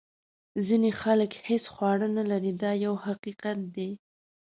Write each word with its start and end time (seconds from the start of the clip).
ځینې 0.65 0.89
خلک 1.01 1.31
هیڅ 1.47 1.63
خواړه 1.73 2.07
نه 2.17 2.23
لري 2.31 2.51
دا 2.61 2.71
یو 2.85 2.93
حقیقت 3.05 3.59
دی. 3.75 3.91